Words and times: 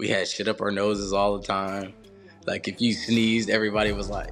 we 0.00 0.08
had 0.08 0.26
shit 0.26 0.48
up 0.48 0.62
our 0.62 0.70
noses 0.70 1.12
all 1.12 1.36
the 1.36 1.46
time. 1.46 1.92
Like 2.46 2.66
if 2.66 2.80
you 2.80 2.94
sneezed, 2.94 3.50
everybody 3.50 3.92
was 3.92 4.08
like, 4.08 4.30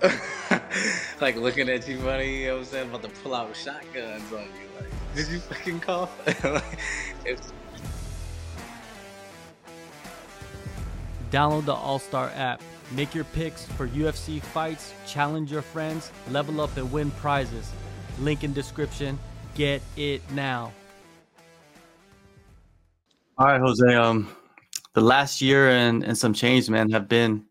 like 1.20 1.36
looking 1.36 1.68
at 1.68 1.86
you 1.86 1.98
funny. 1.98 2.40
You 2.40 2.46
know 2.46 2.52
what 2.54 2.60
I'm 2.60 2.64
saying? 2.64 2.88
About 2.88 3.02
to 3.02 3.10
pull 3.20 3.34
out 3.34 3.54
shotguns 3.54 4.32
on 4.32 4.40
you. 4.40 4.80
Like, 4.80 4.90
did 5.14 5.28
you 5.28 5.40
fucking 5.40 5.80
cough? 5.80 6.10
like, 6.44 6.78
it's 7.26 7.52
Download 11.30 11.66
the 11.66 11.74
All 11.74 11.98
Star 11.98 12.32
app. 12.34 12.62
Make 12.92 13.14
your 13.14 13.24
picks 13.24 13.66
for 13.66 13.88
UFC 13.88 14.40
fights, 14.40 14.94
challenge 15.06 15.52
your 15.52 15.62
friends, 15.62 16.10
level 16.30 16.62
up 16.62 16.74
and 16.78 16.90
win 16.90 17.10
prizes. 17.10 17.70
Link 18.20 18.42
in 18.42 18.54
description. 18.54 19.18
Get 19.54 19.82
it 19.98 20.22
now. 20.32 20.72
All 23.36 23.46
right, 23.46 23.60
Jose. 23.60 23.94
Um, 23.94 24.34
the 24.94 25.00
last 25.00 25.40
year 25.40 25.70
and, 25.70 26.02
and 26.02 26.16
some 26.16 26.32
change, 26.32 26.68
man, 26.68 26.90
have 26.90 27.08
been 27.08 27.44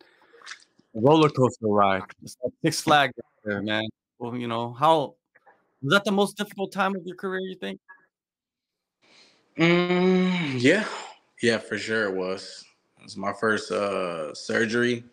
a 0.96 1.00
roller 1.00 1.30
coaster 1.30 1.68
ride. 1.68 2.04
It's 2.24 2.38
like 2.44 2.54
Six 2.64 2.82
Flags 2.82 3.14
there, 3.44 3.62
man. 3.62 3.88
Well, 4.18 4.36
you 4.36 4.48
know, 4.48 4.74
how 4.74 5.16
was 5.82 5.94
that 5.94 6.04
the 6.04 6.12
most 6.12 6.36
difficult 6.38 6.72
time 6.72 6.96
of 6.96 7.06
your 7.06 7.16
career, 7.16 7.40
you 7.40 7.56
think? 7.56 7.80
Mm, 9.58 10.62
yeah, 10.62 10.86
yeah, 11.42 11.58
for 11.58 11.78
sure 11.78 12.06
it 12.06 12.16
was. 12.16 12.66
It 12.98 13.04
was 13.04 13.18
my 13.18 13.34
first 13.34 13.72
uh, 13.72 14.34
surgery, 14.34 15.04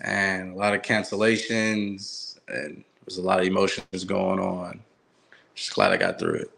and 0.00 0.54
a 0.54 0.56
lot 0.56 0.74
of 0.74 0.82
cancellations, 0.82 2.38
and 2.48 2.76
there 2.76 3.04
was 3.04 3.18
a 3.18 3.22
lot 3.22 3.40
of 3.40 3.46
emotions 3.46 4.04
going 4.04 4.40
on. 4.40 4.80
Just 5.54 5.74
glad 5.74 5.92
I 5.92 5.96
got 5.96 6.18
through 6.18 6.34
it. 6.34 6.50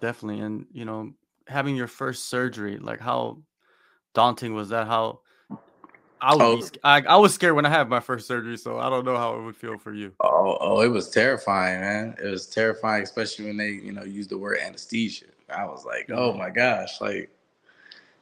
Definitely, 0.00 0.40
and 0.40 0.66
you 0.72 0.84
know, 0.84 1.12
having 1.48 1.76
your 1.76 1.88
first 1.88 2.28
surgery, 2.28 2.78
like 2.78 3.00
how 3.00 3.38
daunting 4.14 4.54
was 4.54 4.70
that? 4.70 4.86
How 4.86 5.20
I 6.24 6.34
Oh, 6.40 6.56
be, 6.56 6.64
I, 6.82 7.02
I 7.02 7.16
was 7.16 7.34
scared 7.34 7.54
when 7.54 7.66
I 7.66 7.68
had 7.68 7.88
my 7.88 8.00
first 8.00 8.26
surgery, 8.26 8.56
so 8.56 8.78
I 8.78 8.88
don't 8.88 9.04
know 9.04 9.16
how 9.16 9.36
it 9.36 9.42
would 9.42 9.56
feel 9.56 9.76
for 9.76 9.92
you. 9.92 10.12
oh, 10.20 10.56
oh, 10.60 10.80
it 10.80 10.88
was 10.88 11.10
terrifying, 11.10 11.80
man. 11.80 12.16
It 12.22 12.28
was 12.28 12.46
terrifying, 12.46 13.02
especially 13.02 13.46
when 13.46 13.58
they, 13.58 13.70
you 13.70 13.92
know, 13.92 14.04
used 14.04 14.30
the 14.30 14.38
word 14.38 14.58
anesthesia. 14.58 15.26
I 15.54 15.66
was 15.66 15.84
like, 15.84 16.10
oh 16.10 16.30
mm-hmm. 16.30 16.38
my 16.38 16.50
gosh, 16.50 17.00
like 17.00 17.30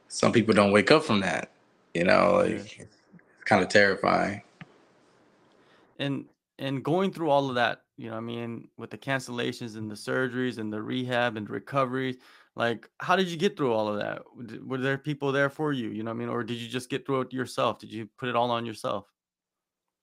some 0.09 0.33
people 0.33 0.53
don't 0.53 0.73
wake 0.73 0.91
up 0.91 1.05
from 1.05 1.21
that, 1.21 1.53
you 1.95 2.05
know, 2.05 2.43
yeah. 2.43 2.57
like 2.57 2.81
it's 2.81 2.97
kind 3.45 3.63
of 3.63 3.69
terrifying. 3.69 4.43
And 5.99 6.25
and 6.59 6.85
going 6.85 7.13
through 7.13 7.31
all 7.31 7.49
of 7.49 7.55
that, 7.55 7.83
you 7.97 8.07
know, 8.07 8.13
what 8.13 8.19
I 8.19 8.23
mean, 8.23 8.69
with 8.77 8.91
the 8.91 8.99
cancellations 8.99 9.77
and 9.77 9.91
the 9.91 9.95
surgeries 9.95 10.59
and 10.59 10.73
the 10.73 10.83
rehab 10.83 11.37
and 11.37 11.49
recoveries, 11.49 12.17
like 12.55 12.89
how 12.99 13.17
did 13.17 13.29
you 13.29 13.37
get 13.37 13.57
through 13.57 13.73
all 13.73 13.89
of 13.89 13.99
that? 13.99 14.23
Were 14.67 14.79
there 14.79 14.99
people 14.99 15.33
there 15.33 15.51
for 15.51 15.73
you? 15.73 15.89
You 15.89 16.03
know 16.03 16.11
what 16.11 16.17
I 16.17 16.19
mean? 16.19 16.29
Or 16.29 16.45
did 16.45 16.59
you 16.59 16.69
just 16.69 16.91
get 16.91 17.07
through 17.07 17.23
it 17.23 17.33
yourself? 17.33 17.79
Did 17.79 17.93
you 17.93 18.09
put 18.19 18.29
it 18.29 18.37
all 18.37 18.51
on 18.51 18.67
yourself? 18.67 19.07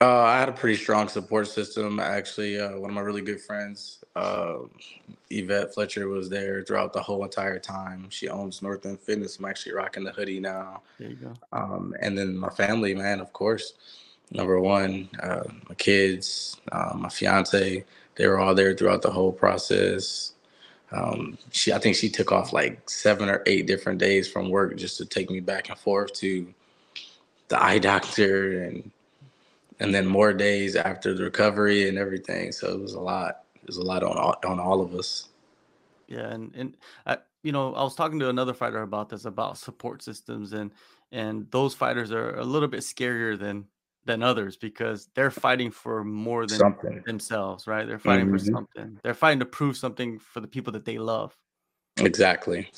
Uh, 0.02 0.22
I 0.22 0.40
had 0.40 0.48
a 0.48 0.54
pretty 0.54 0.82
strong 0.82 1.10
support 1.10 1.50
system. 1.50 2.00
Actually, 2.00 2.58
uh, 2.58 2.80
one 2.80 2.90
of 2.90 2.96
my 2.96 3.02
really 3.02 3.22
good 3.22 3.42
friends, 3.42 4.02
uh, 4.16 4.60
Yvette 5.30 5.74
Fletcher, 5.74 6.08
was 6.08 6.30
there 6.30 6.64
throughout 6.64 6.94
the 6.94 7.02
whole 7.02 7.22
entire 7.26 7.60
time. 7.60 8.08
She 8.10 8.30
owns 8.30 8.62
North 8.62 8.86
End 8.86 8.98
Fitness. 9.02 9.40
I'm 9.40 9.46
actually 9.46 9.74
rocking 9.74 10.06
the 10.06 10.12
hoodie 10.12 10.40
now. 10.40 10.84
There 11.00 11.10
you 11.10 11.18
go. 11.18 11.34
Um, 11.52 11.94
and 12.02 12.18
then 12.18 12.38
my 12.38 12.48
family, 12.48 12.96
man, 12.96 13.20
of 13.20 13.34
course. 13.34 13.74
Number 14.32 14.62
one, 14.62 15.10
uh, 15.22 15.44
my 15.68 15.76
kids, 15.76 16.56
uh, 16.72 16.94
my 16.96 17.10
fiance, 17.10 17.84
they 18.16 18.28
were 18.28 18.40
all 18.40 18.56
there 18.56 18.74
throughout 18.74 19.02
the 19.02 19.12
whole 19.12 19.34
process. 19.34 20.34
Um, 20.92 21.38
she, 21.52 21.72
I 21.72 21.78
think 21.78 21.96
she 21.96 22.10
took 22.10 22.32
off 22.32 22.52
like 22.52 22.90
seven 22.90 23.30
or 23.30 23.44
eight 23.46 23.68
different 23.68 24.00
days 24.00 24.28
from 24.28 24.50
work 24.50 24.76
just 24.76 24.98
to 24.98 25.06
take 25.06 25.30
me 25.30 25.40
back 25.40 25.70
and 25.70 25.78
forth 25.78 26.14
to 26.14 26.52
the 27.48 27.62
eye 27.62 27.80
doctor 27.80 28.64
and 28.64 28.92
and 29.80 29.96
then 29.96 30.06
more 30.06 30.34
days 30.34 30.76
after 30.76 31.14
the 31.14 31.24
recovery 31.24 31.88
and 31.88 31.98
everything. 31.98 32.52
So 32.52 32.68
it 32.68 32.80
was 32.80 32.94
a 32.96 33.00
lot. 33.00 33.44
It 33.56 33.68
was 33.68 33.78
a 33.78 33.84
lot 33.84 34.04
on 34.04 34.18
all, 34.18 34.36
on 34.46 34.60
all 34.60 34.82
of 34.82 34.94
us. 34.94 35.30
Yeah, 36.08 36.28
and 36.30 36.54
and 36.56 36.78
I, 37.06 37.20
you 37.44 37.52
know, 37.52 37.74
I 37.76 37.84
was 37.84 37.96
talking 37.96 38.20
to 38.20 38.30
another 38.30 38.54
fighter 38.54 38.82
about 38.82 39.10
this 39.10 39.26
about 39.26 39.58
support 39.58 40.02
systems 40.02 40.54
and 40.54 40.72
and 41.12 41.50
those 41.52 41.74
fighters 41.74 42.12
are 42.12 42.38
a 42.38 42.44
little 42.44 42.68
bit 42.68 42.82
scarier 42.82 43.38
than 43.38 43.66
than 44.06 44.24
others 44.24 44.58
because 44.58 45.10
they're 45.16 45.32
fighting 45.32 45.72
for 45.72 46.04
more 46.04 46.46
than 46.48 46.58
Something. 46.58 47.04
themselves, 47.06 47.68
right? 47.68 47.88
They're 47.88 48.00
fighting 48.00 48.30
for 48.30 48.38
hmm 48.38 48.54
something. 48.54 49.00
They're 49.04 49.14
fighting 49.14 49.40
to 49.40 49.46
prove 49.46 49.78
something 49.78 50.20
for 50.20 50.40
the 50.40 50.48
people 50.48 50.74
that 50.74 50.86
they 50.86 50.98
love. 50.98 51.36
Exactly. 51.98 52.70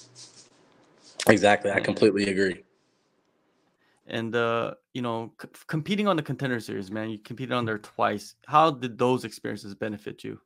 Exactly. 1.27 1.71
I 1.71 1.79
completely 1.79 2.29
agree. 2.29 2.63
and 4.07 4.35
uh, 4.35 4.73
you 4.93 5.01
know, 5.01 5.33
c- 5.41 5.47
competing 5.67 6.07
on 6.07 6.15
the 6.15 6.23
contender 6.23 6.59
series, 6.59 6.91
man, 6.91 7.09
you 7.09 7.19
competed 7.19 7.53
on 7.53 7.65
there 7.65 7.77
twice. 7.79 8.35
How 8.45 8.71
did 8.71 8.97
those 8.97 9.23
experiences 9.23 9.73
benefit 9.75 10.23
you? 10.23 10.39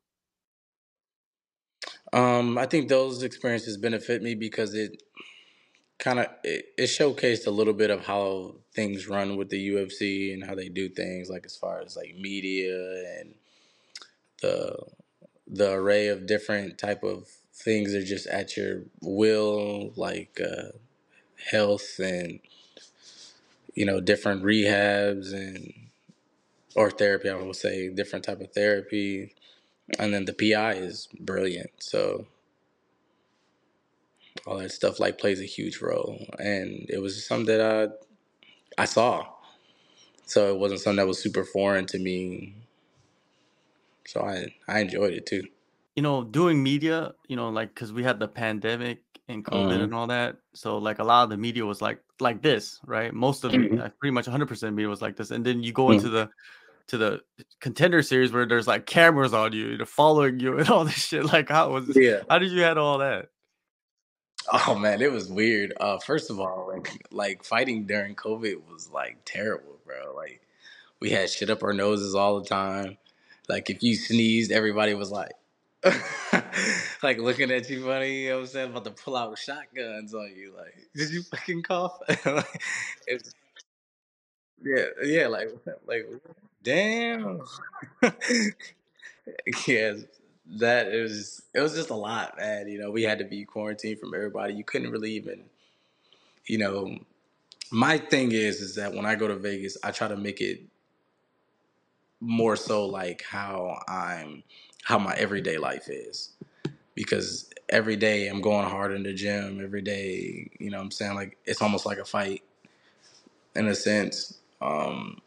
Um, 2.13 2.57
I 2.57 2.65
think 2.65 2.87
those 2.87 3.23
experiences 3.23 3.77
benefit 3.77 4.21
me 4.21 4.35
because 4.35 4.73
it 4.73 5.01
kind 6.00 6.19
of 6.19 6.28
it, 6.44 6.67
it 6.78 6.83
showcased 6.85 7.47
a 7.47 7.51
little 7.51 7.73
bit 7.73 7.89
of 7.89 8.06
how 8.06 8.56
things 8.73 9.07
run 9.07 9.38
with 9.38 9.50
the 9.50 9.69
UFC 9.69 10.33
and 10.33 10.44
how 10.44 10.56
they 10.56 10.69
do 10.69 10.89
things, 10.89 11.29
like 11.29 11.45
as 11.45 11.56
far 11.57 11.81
as 11.81 11.95
like 11.95 12.16
media 12.19 13.19
and 13.19 13.35
the 14.41 14.78
the 15.47 15.72
array 15.72 16.07
of 16.07 16.25
different 16.28 16.78
type 16.78 17.03
of 17.03 17.28
things 17.53 17.94
are 17.94 18.03
just 18.03 18.28
at 18.28 18.57
your 18.57 18.84
will, 19.01 19.94
like 19.95 20.39
uh, 20.41 20.69
health 21.50 22.00
and 22.00 22.39
you 23.73 23.85
know 23.85 24.01
different 24.01 24.44
rehabs 24.44 25.34
and 25.34 25.73
or 26.75 26.91
therapy. 26.91 27.29
I 27.29 27.35
would 27.35 27.55
say 27.55 27.89
different 27.89 28.25
type 28.25 28.41
of 28.41 28.53
therapy, 28.53 29.34
and 30.00 30.13
then 30.13 30.25
the 30.25 30.34
PI 30.34 30.73
is 30.73 31.07
brilliant. 31.19 31.72
So 31.79 32.28
all 34.45 34.57
that 34.59 34.72
stuff 34.72 35.00
like 35.00 35.17
plays 35.17 35.41
a 35.41 35.45
huge 35.45 35.81
role, 35.81 36.19
and 36.39 36.85
it 36.89 37.01
was 37.01 37.25
something 37.25 37.47
that 37.57 37.61
I 38.78 38.81
I 38.81 38.85
saw. 38.85 39.28
So 40.25 40.50
it 40.53 40.59
wasn't 40.59 40.81
something 40.81 40.97
that 40.97 41.07
was 41.07 41.22
super 41.22 41.44
foreign 41.44 41.85
to 41.88 42.00
me. 42.00 42.55
So 44.05 44.22
I 44.22 44.53
I 44.67 44.79
enjoyed 44.81 45.13
it 45.13 45.25
too. 45.25 45.44
you 45.95 46.03
know, 46.03 46.23
doing 46.23 46.61
media, 46.61 47.13
you 47.28 47.35
know, 47.35 47.50
like 47.50 47.69
because 47.73 47.94
we 47.94 48.03
had 48.03 48.19
the 48.19 48.28
pandemic 48.28 49.00
and 49.28 49.44
COVID 49.45 49.78
hmm 49.78 49.84
and 49.84 49.94
all 49.95 50.07
that, 50.07 50.38
so 50.53 50.78
like 50.78 51.00
a 51.00 51.03
lot 51.03 51.23
of 51.23 51.29
the 51.29 51.38
media 51.38 51.66
was 51.66 51.81
like 51.81 52.00
like 52.19 52.41
this, 52.41 52.79
right? 52.85 53.13
Most 53.13 53.44
of 53.44 53.53
me, 53.53 53.69
hmm 53.69 53.79
uh, 53.79 53.89
pretty 54.00 54.11
much 54.13 54.28
100% 54.28 54.73
media 54.75 54.89
was 54.89 55.01
like 55.01 55.16
this, 55.17 55.31
and 55.31 55.45
then 55.45 55.63
you 55.63 55.73
go 55.73 55.91
into 55.91 56.09
the 56.09 56.29
to 56.89 56.97
the 56.97 57.22
contender 57.61 58.01
series 58.03 58.31
where 58.34 58.45
there's 58.47 58.67
like 58.67 58.85
cameras 58.85 59.34
on 59.34 59.53
you, 59.53 59.78
they're 59.78 59.85
following 59.88 60.39
you 60.39 60.57
and 60.59 60.69
all 60.69 60.85
this 60.85 60.95
shit. 61.07 61.25
Like, 61.25 61.50
how 61.50 61.72
was? 61.72 61.97
Yeah. 61.97 62.22
How 62.29 62.39
did 62.39 62.51
you 62.51 62.61
handle 62.61 62.85
all 62.85 63.00
that? 63.00 63.28
Oh 64.51 64.75
man, 64.75 65.01
it 65.01 65.11
was 65.11 65.28
weird. 65.28 65.73
Uh, 65.79 65.97
first 65.97 66.29
of 66.29 66.39
all, 66.39 66.69
like 66.72 66.89
like 67.11 67.44
fighting 67.44 67.85
during 67.85 68.16
COVID 68.16 68.67
was 68.72 68.89
like 68.91 69.17
terrible, 69.25 69.79
bro. 69.85 70.13
Like 70.16 70.41
we 71.00 71.09
had 71.11 71.29
shit 71.29 71.50
up 71.50 71.63
our 71.63 71.73
noses 71.73 72.13
all 72.16 72.39
the 72.39 72.47
time. 72.47 72.97
Like 73.50 73.69
if 73.69 73.81
you 73.81 73.95
sneezed, 73.95 74.51
everybody 74.51 74.94
was 74.94 75.11
like, 75.11 75.34
like 77.03 77.19
looking 77.19 77.51
at 77.51 77.69
you 77.69 77.84
funny. 77.84 78.23
You 78.23 78.29
know 78.29 78.35
what 78.35 78.41
I'm 78.41 78.47
saying? 78.47 78.69
About 78.72 78.85
to 78.85 78.91
pull 78.91 79.16
out 79.16 79.38
shotguns 79.38 80.13
on 80.13 80.31
you. 80.35 80.53
Like, 80.55 80.75
did 80.95 81.09
you 81.11 81.23
fucking 81.23 81.63
cough? 81.63 82.00
like, 82.25 82.61
it's, 83.07 83.34
yeah, 84.63 84.85
yeah. 85.03 85.28
Like, 85.28 85.50
like, 85.88 86.07
damn. 86.63 87.41
yeah, 89.67 89.94
that 90.47 90.88
it 90.89 91.01
was. 91.01 91.41
It 91.53 91.61
was 91.61 91.75
just 91.75 91.89
a 91.91 91.95
lot, 91.95 92.38
man. 92.38 92.67
You 92.69 92.79
know, 92.79 92.91
we 92.91 93.03
had 93.03 93.19
to 93.19 93.25
be 93.25 93.45
quarantined 93.45 94.00
from 94.00 94.13
everybody. 94.16 94.53
You 94.56 94.63
couldn't 94.63 94.91
really 94.91 95.13
even, 95.13 95.45
you 96.47 96.57
know. 96.59 96.97
My 97.72 97.97
thing 98.00 98.31
is, 98.33 98.61
is 98.61 98.75
that 98.75 98.93
when 98.93 99.05
I 99.05 99.16
go 99.16 99.28
to 99.28 99.35
Vegas, 99.35 99.78
I 99.84 99.91
try 99.91 100.08
to 100.08 100.17
make 100.17 100.41
it 100.41 100.61
more 102.19 102.55
so 102.55 102.85
like 102.85 103.23
how 103.23 103.79
I'm 103.87 104.43
how 104.84 104.97
my 104.99 105.14
everyday 105.16 105.58
life 105.58 105.90
is 105.90 106.34
because 106.96 107.49
every 107.69 107.96
day 107.96 108.28
I'm 108.28 108.41
going 108.41 108.69
hard 108.69 108.93
in 108.93 109.03
the 109.03 109.14
gym 109.14 109.61
every 109.64 109.81
day 109.81 110.49
you 110.59 110.72
know 110.72 110.79
I'm 110.79 110.91
saying 110.91 111.16
like 111.16 111.37
it's 111.46 111.61
almost 111.61 111.85
like 111.85 111.99
a 111.99 112.05
fight 112.05 112.43
in 113.55 113.67
a 113.67 113.75
sense 113.75 114.40
um 114.61 115.19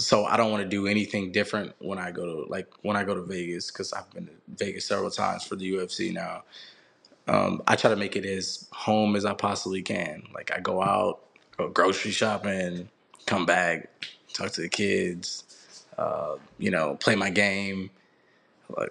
so 0.00 0.24
I 0.26 0.36
don't 0.36 0.52
want 0.52 0.64
to 0.64 0.68
do 0.68 0.86
anything 0.88 1.32
different 1.32 1.74
when 1.80 1.98
I 1.98 2.12
go 2.12 2.26
to 2.26 2.50
like 2.50 2.68
when 2.82 2.96
I 2.96 3.04
go 3.04 3.14
to 3.14 3.22
Vegas 3.22 3.70
cuz 3.70 3.92
I've 3.92 4.10
been 4.12 4.26
to 4.26 4.32
Vegas 4.58 4.86
several 4.86 5.10
times 5.10 5.44
for 5.44 5.56
the 5.56 5.72
UFC 5.72 6.12
now 6.12 6.42
um 7.28 7.62
I 7.66 7.76
try 7.76 7.90
to 7.90 7.96
make 7.96 8.16
it 8.16 8.24
as 8.24 8.68
home 8.72 9.16
as 9.16 9.24
I 9.24 9.34
possibly 9.34 9.82
can 9.82 10.24
like 10.34 10.52
I 10.54 10.60
go 10.60 10.82
out 10.82 11.20
go 11.56 11.68
grocery 11.68 12.10
shopping 12.10 12.88
come 13.26 13.46
back 13.46 13.90
talk 14.32 14.50
to 14.52 14.62
the 14.62 14.68
kids 14.68 15.44
uh, 15.98 16.36
you 16.58 16.70
know, 16.70 16.96
play 16.96 17.16
my 17.16 17.30
game. 17.30 17.90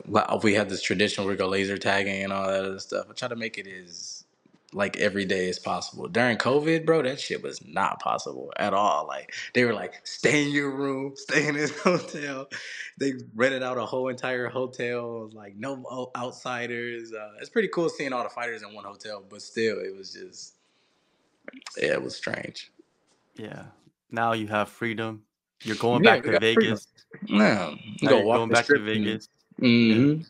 Like 0.08 0.44
we 0.44 0.54
have 0.54 0.70
this 0.70 0.82
tradition 0.82 1.24
where 1.24 1.34
we 1.34 1.38
go 1.38 1.48
laser 1.48 1.78
tagging 1.78 2.24
and 2.24 2.32
all 2.32 2.48
that 2.48 2.64
other 2.66 2.80
stuff. 2.80 3.08
I 3.10 3.14
try 3.14 3.28
to 3.28 3.36
make 3.36 3.58
it 3.58 3.68
as 3.68 4.21
like 4.74 4.98
every 4.98 5.26
day 5.26 5.50
as 5.50 5.60
possible. 5.60 6.08
During 6.08 6.38
COVID, 6.38 6.86
bro, 6.86 7.02
that 7.02 7.20
shit 7.20 7.44
was 7.44 7.66
not 7.68 8.00
possible 8.00 8.52
at 8.58 8.74
all. 8.74 9.06
Like 9.08 9.34
they 9.54 9.66
were 9.66 9.74
like, 9.74 10.02
stay 10.06 10.46
in 10.46 10.52
your 10.52 10.72
room, 10.72 11.14
stay 11.16 11.48
in 11.48 11.56
this 11.56 11.78
hotel. 11.80 12.48
They 13.00 13.14
rented 13.36 13.64
out 13.64 13.78
a 13.78 13.86
whole 13.86 14.08
entire 14.10 14.48
hotel, 14.48 15.30
like 15.34 15.56
no 15.56 16.12
outsiders. 16.16 17.14
Uh, 17.14 17.32
it's 17.40 17.50
pretty 17.50 17.68
cool 17.70 17.90
seeing 17.90 18.14
all 18.14 18.24
the 18.24 18.30
fighters 18.30 18.64
in 18.64 18.74
one 18.74 18.86
hotel, 18.86 19.24
but 19.30 19.42
still, 19.42 19.80
it 19.80 19.96
was 19.96 20.14
just, 20.14 20.56
yeah, 21.78 21.94
it 21.94 22.04
was 22.04 22.16
strange. 22.16 22.72
Yeah. 23.36 23.64
Now 24.10 24.34
you 24.34 24.48
have 24.48 24.70
freedom. 24.70 25.24
You're 25.64 25.76
going 25.78 26.04
yeah, 26.04 26.16
back 26.16 26.24
to 26.24 26.40
Vegas. 26.40 26.88
No, 27.30 27.76
go 28.06 28.24
going 28.24 28.50
back 28.50 28.66
to 28.66 28.80
Vegas. 28.80 29.30
Mm-hmm. 29.60 30.24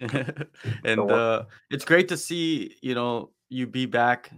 and 0.84 1.10
uh, 1.10 1.44
it's 1.70 1.84
great 1.84 2.08
to 2.08 2.16
see 2.16 2.76
you 2.82 2.94
know 2.94 3.30
you 3.54 3.66
be 3.66 3.86
back 3.86 4.30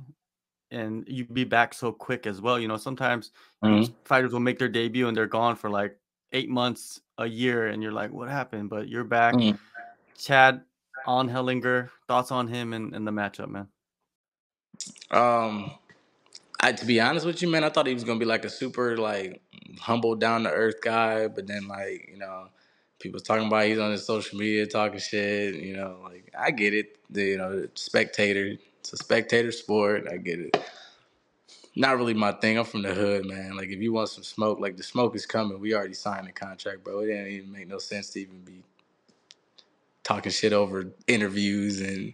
and 0.70 1.04
you 1.08 1.24
be 1.24 1.44
back 1.44 1.74
so 1.74 1.90
quick 1.90 2.26
as 2.26 2.40
well. 2.40 2.58
You 2.58 2.68
know, 2.68 2.76
sometimes 2.76 3.32
mm-hmm. 3.64 3.92
fighters 4.04 4.32
will 4.32 4.40
make 4.40 4.58
their 4.58 4.68
debut 4.68 5.08
and 5.08 5.16
they're 5.16 5.26
gone 5.26 5.56
for 5.56 5.70
like 5.70 5.96
eight 6.32 6.50
months, 6.50 7.00
a 7.18 7.26
year, 7.26 7.68
and 7.68 7.82
you're 7.82 7.92
like, 7.92 8.12
what 8.12 8.28
happened? 8.28 8.68
But 8.68 8.88
you're 8.88 9.04
back. 9.04 9.34
Mm-hmm. 9.34 9.56
Chad 10.18 10.62
Anheliger, 11.06 11.90
thoughts 12.08 12.30
on 12.30 12.48
him 12.48 12.72
and, 12.72 12.94
and 12.94 13.06
the 13.06 13.10
matchup, 13.10 13.48
man. 13.48 13.68
Um, 15.10 15.70
I 16.60 16.72
to 16.72 16.84
be 16.84 17.00
honest 17.00 17.24
with 17.24 17.40
you, 17.40 17.48
man, 17.48 17.64
I 17.64 17.70
thought 17.70 17.86
he 17.86 17.94
was 17.94 18.04
gonna 18.04 18.18
be 18.18 18.26
like 18.26 18.44
a 18.44 18.50
super 18.50 18.96
like 18.96 19.40
humble, 19.80 20.14
down 20.14 20.44
to 20.44 20.50
earth 20.50 20.80
guy, 20.82 21.28
but 21.28 21.46
then 21.46 21.68
like 21.68 22.08
you 22.10 22.18
know, 22.18 22.48
people 22.98 23.20
talking 23.20 23.46
about 23.46 23.66
he's 23.66 23.78
on 23.78 23.92
his 23.92 24.04
social 24.04 24.38
media 24.38 24.66
talking 24.66 24.98
shit. 24.98 25.54
You 25.54 25.76
know, 25.76 26.00
like 26.02 26.32
I 26.38 26.50
get 26.50 26.74
it. 26.74 26.98
The 27.08 27.24
you 27.24 27.38
know, 27.38 27.68
spectator. 27.74 28.56
It's 28.86 28.92
a 28.92 28.98
spectator 28.98 29.50
sport. 29.50 30.06
I 30.08 30.16
get 30.16 30.38
it. 30.38 30.56
Not 31.74 31.96
really 31.96 32.14
my 32.14 32.30
thing. 32.30 32.56
I'm 32.56 32.64
from 32.64 32.82
the 32.82 32.94
hood, 32.94 33.26
man. 33.26 33.56
Like 33.56 33.68
if 33.68 33.80
you 33.80 33.92
want 33.92 34.10
some 34.10 34.22
smoke, 34.22 34.60
like 34.60 34.76
the 34.76 34.84
smoke 34.84 35.16
is 35.16 35.26
coming. 35.26 35.58
We 35.58 35.74
already 35.74 35.94
signed 35.94 36.28
the 36.28 36.32
contract, 36.32 36.84
bro. 36.84 37.00
It 37.00 37.06
didn't 37.06 37.26
even 37.26 37.50
make 37.50 37.66
no 37.66 37.78
sense 37.78 38.10
to 38.10 38.20
even 38.20 38.42
be 38.42 38.62
talking 40.04 40.30
shit 40.30 40.52
over 40.52 40.92
interviews 41.08 41.80
and 41.80 42.12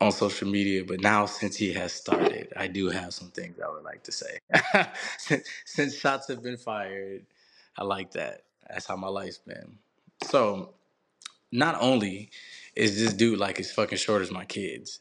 on 0.00 0.12
social 0.12 0.48
media, 0.48 0.82
but 0.82 1.02
now 1.02 1.26
since 1.26 1.56
he 1.56 1.74
has 1.74 1.92
started, 1.92 2.50
I 2.56 2.66
do 2.66 2.88
have 2.88 3.12
some 3.12 3.28
things 3.28 3.60
I 3.60 3.68
would 3.68 3.84
like 3.84 4.02
to 4.04 4.12
say. 4.12 4.38
since, 5.18 5.46
since 5.66 5.94
shots 5.94 6.28
have 6.28 6.42
been 6.42 6.56
fired, 6.56 7.26
I 7.76 7.84
like 7.84 8.12
that. 8.12 8.44
That's 8.66 8.86
how 8.86 8.96
my 8.96 9.08
life's 9.08 9.36
been. 9.36 9.76
So, 10.22 10.72
not 11.52 11.76
only 11.80 12.30
is 12.76 12.98
this 12.98 13.12
dude 13.12 13.38
like 13.38 13.60
as 13.60 13.72
fucking 13.72 13.98
short 13.98 14.22
as 14.22 14.30
my 14.30 14.44
kids, 14.44 15.00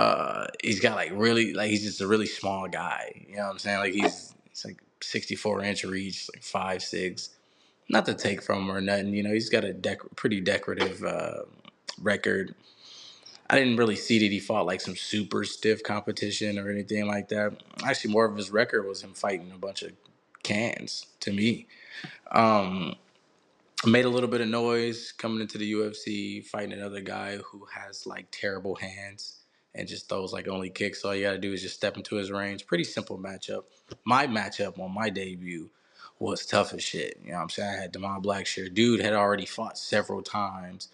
uh, 0.00 0.46
he's 0.62 0.80
got 0.80 0.96
like 0.96 1.12
really 1.14 1.54
like 1.54 1.70
he's 1.70 1.84
just 1.84 2.00
a 2.00 2.06
really 2.08 2.26
small 2.26 2.68
guy. 2.68 3.26
You 3.28 3.36
know 3.36 3.44
what 3.44 3.52
I'm 3.52 3.58
saying? 3.58 3.78
Like 3.78 3.94
he's 3.94 4.34
he's 4.48 4.64
like 4.64 4.82
64 5.02 5.64
inch 5.64 5.84
reach, 5.84 6.28
like 6.34 6.42
five 6.44 6.82
six. 6.82 7.30
Not 7.88 8.06
to 8.06 8.14
take 8.14 8.42
from 8.42 8.64
him 8.64 8.72
or 8.72 8.80
nothing. 8.80 9.14
You 9.14 9.24
know, 9.24 9.32
he's 9.32 9.50
got 9.50 9.64
a 9.64 9.74
dec- 9.74 10.16
pretty 10.16 10.40
decorative 10.40 11.04
uh, 11.04 11.42
record 12.00 12.54
I 13.50 13.56
didn't 13.58 13.76
really 13.76 13.96
see 13.96 14.20
that 14.20 14.32
he 14.32 14.40
fought 14.40 14.66
like 14.66 14.80
some 14.80 14.96
super 14.96 15.44
stiff 15.44 15.82
competition 15.82 16.58
or 16.58 16.70
anything 16.70 17.06
like 17.08 17.30
that. 17.30 17.62
Actually, 17.84 18.12
more 18.12 18.26
of 18.26 18.36
his 18.36 18.50
record 18.52 18.86
was 18.86 19.02
him 19.02 19.14
fighting 19.14 19.52
a 19.54 19.58
bunch 19.58 19.82
of 19.82 19.92
cans 20.44 21.06
to 21.20 21.32
me. 21.32 21.66
Um, 22.30 22.96
made 23.86 24.04
a 24.06 24.10
little 24.10 24.30
bit 24.30 24.40
of 24.40 24.48
noise 24.48 25.12
coming 25.12 25.40
into 25.40 25.58
the 25.58 25.72
UFC, 25.72 26.44
fighting 26.46 26.72
another 26.72 27.00
guy 27.00 27.38
who 27.38 27.66
has 27.74 28.06
like 28.06 28.28
terrible 28.32 28.76
hands 28.76 29.39
and 29.74 29.88
just 29.88 30.08
throws 30.08 30.32
like 30.32 30.48
only 30.48 30.70
kicks. 30.70 31.04
All 31.04 31.14
you 31.14 31.22
got 31.22 31.32
to 31.32 31.38
do 31.38 31.52
is 31.52 31.62
just 31.62 31.76
step 31.76 31.96
into 31.96 32.16
his 32.16 32.30
range. 32.30 32.66
Pretty 32.66 32.84
simple 32.84 33.18
matchup. 33.18 33.64
My 34.04 34.26
matchup 34.26 34.78
on 34.78 34.92
my 34.94 35.10
debut 35.10 35.70
was 36.18 36.46
tough 36.46 36.74
as 36.74 36.82
shit. 36.82 37.18
You 37.24 37.32
know 37.32 37.38
what 37.38 37.42
I'm 37.44 37.50
saying? 37.50 37.74
I 37.78 37.82
had 37.82 37.92
Damon 37.92 38.22
Blackshear. 38.22 38.72
Dude 38.72 39.00
had 39.00 39.14
already 39.14 39.46
fought 39.46 39.78
several 39.78 40.22
times 40.22 40.88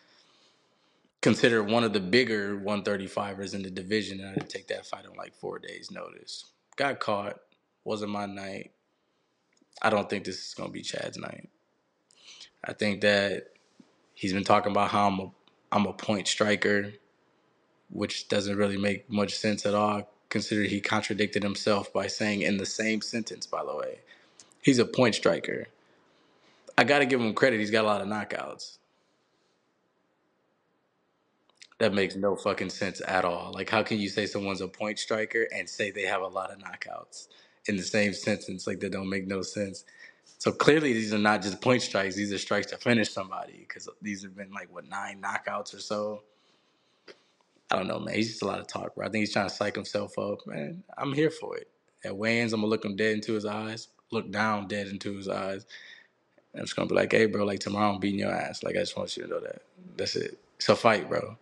considered 1.20 1.64
one 1.64 1.84
of 1.84 1.92
the 1.92 2.00
bigger 2.00 2.56
135ers 2.56 3.54
in 3.54 3.62
the 3.62 3.70
division, 3.70 4.20
and 4.20 4.28
I 4.28 4.32
had 4.32 4.40
to 4.42 4.46
take 4.58 4.68
that 4.68 4.86
fight 4.86 5.06
on 5.06 5.16
like 5.16 5.34
four 5.34 5.58
days' 5.58 5.90
notice. 5.90 6.46
Got 6.76 7.00
caught. 7.00 7.40
Wasn't 7.84 8.10
my 8.10 8.26
night. 8.26 8.72
I 9.82 9.90
don't 9.90 10.08
think 10.08 10.24
this 10.24 10.48
is 10.48 10.54
gonna 10.54 10.70
be 10.70 10.82
Chad's 10.82 11.18
night. 11.18 11.48
I 12.64 12.72
think 12.72 13.02
that 13.02 13.48
he's 14.14 14.32
been 14.32 14.44
talking 14.44 14.72
about 14.72 14.90
how 14.90 15.08
I'm 15.08 15.20
a 15.20 15.30
I'm 15.72 15.86
a 15.86 15.92
point 15.92 16.28
striker, 16.28 16.92
which 17.90 18.28
doesn't 18.28 18.56
really 18.56 18.76
make 18.76 19.10
much 19.10 19.34
sense 19.34 19.66
at 19.66 19.74
all. 19.74 20.10
Considering 20.28 20.70
he 20.70 20.80
contradicted 20.80 21.42
himself 21.42 21.92
by 21.92 22.06
saying 22.08 22.42
in 22.42 22.56
the 22.56 22.66
same 22.66 23.00
sentence, 23.00 23.46
by 23.46 23.64
the 23.64 23.74
way, 23.76 24.00
he's 24.62 24.78
a 24.78 24.84
point 24.84 25.14
striker. 25.14 25.66
I 26.76 26.84
got 26.84 26.98
to 27.00 27.06
give 27.06 27.20
him 27.20 27.34
credit. 27.34 27.60
He's 27.60 27.70
got 27.70 27.84
a 27.84 27.88
lot 27.88 28.02
of 28.02 28.08
knockouts. 28.08 28.78
That 31.78 31.94
makes 31.94 32.16
no 32.16 32.36
fucking 32.36 32.70
sense 32.70 33.02
at 33.06 33.24
all. 33.24 33.52
Like, 33.52 33.70
how 33.70 33.82
can 33.82 33.98
you 33.98 34.08
say 34.08 34.26
someone's 34.26 34.62
a 34.62 34.68
point 34.68 34.98
striker 34.98 35.46
and 35.54 35.68
say 35.68 35.90
they 35.90 36.02
have 36.02 36.22
a 36.22 36.26
lot 36.26 36.50
of 36.50 36.58
knockouts 36.58 37.28
in 37.68 37.76
the 37.76 37.82
same 37.82 38.14
sentence? 38.14 38.66
Like, 38.66 38.80
that 38.80 38.92
don't 38.92 39.10
make 39.10 39.26
no 39.26 39.42
sense. 39.42 39.84
So 40.38 40.52
clearly, 40.52 40.92
these 40.92 41.14
are 41.14 41.18
not 41.18 41.42
just 41.42 41.60
point 41.60 41.82
strikes; 41.82 42.16
these 42.16 42.32
are 42.32 42.38
strikes 42.38 42.68
to 42.68 42.78
finish 42.78 43.10
somebody. 43.10 43.64
Because 43.68 43.88
these 44.02 44.22
have 44.22 44.36
been 44.36 44.52
like 44.52 44.72
what 44.72 44.88
nine 44.88 45.22
knockouts 45.22 45.74
or 45.74 45.80
so. 45.80 46.22
I 47.70 47.76
don't 47.76 47.88
know, 47.88 47.98
man. 47.98 48.14
He's 48.14 48.28
just 48.28 48.42
a 48.42 48.46
lot 48.46 48.60
of 48.60 48.68
talk, 48.68 48.94
bro. 48.94 49.06
I 49.06 49.10
think 49.10 49.22
he's 49.22 49.32
trying 49.32 49.48
to 49.48 49.54
psych 49.54 49.74
himself 49.74 50.18
up, 50.18 50.38
man. 50.46 50.82
I'm 50.96 51.12
here 51.12 51.30
for 51.30 51.56
it. 51.56 51.68
At 52.04 52.16
weigh-ins, 52.16 52.52
I'm 52.52 52.60
gonna 52.60 52.70
look 52.70 52.84
him 52.84 52.94
dead 52.94 53.14
into 53.14 53.32
his 53.32 53.46
eyes, 53.46 53.88
look 54.12 54.30
down 54.30 54.68
dead 54.68 54.86
into 54.86 55.16
his 55.16 55.28
eyes. 55.28 55.66
I'm 56.54 56.62
just 56.62 56.76
gonna 56.76 56.88
be 56.88 56.94
like, 56.94 57.12
"Hey, 57.12 57.26
bro, 57.26 57.44
like 57.44 57.58
tomorrow 57.58 57.92
I'm 57.92 58.00
beating 58.00 58.20
your 58.20 58.32
ass. 58.32 58.62
Like 58.62 58.76
I 58.76 58.80
just 58.80 58.96
want 58.96 59.16
you 59.16 59.24
to 59.24 59.28
know 59.28 59.40
that. 59.40 59.62
That's 59.96 60.14
it. 60.16 60.38
It's 60.56 60.68
a 60.68 60.76
fight, 60.76 61.08
bro." 61.08 61.36